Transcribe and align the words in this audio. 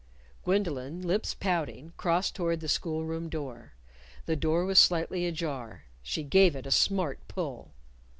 Gwendolyn, 0.45 1.03
lips 1.03 1.35
pouting, 1.35 1.93
crossed 1.95 2.33
toward 2.33 2.59
the 2.61 2.67
school 2.67 3.05
room 3.05 3.29
door. 3.29 3.73
The 4.25 4.35
door 4.35 4.65
was 4.65 4.79
slightly 4.79 5.27
ajar. 5.27 5.83
She 6.01 6.23
gave 6.23 6.55
it 6.55 6.65
a 6.65 6.71
smart 6.71 7.19
pull. 7.27 7.69